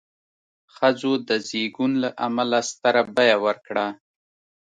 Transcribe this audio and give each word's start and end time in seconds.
ښځو 0.75 1.11
د 1.27 1.29
زېږون 1.47 1.91
له 2.03 2.09
امله 2.27 2.59
ستره 2.69 3.01
بیه 3.15 3.37
ورکړه. 3.45 3.85